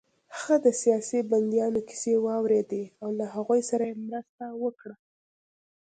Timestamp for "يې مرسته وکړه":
3.89-4.95